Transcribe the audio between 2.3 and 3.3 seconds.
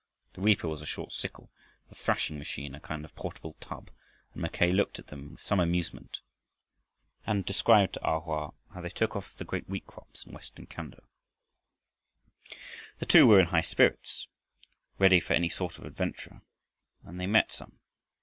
machine a kind of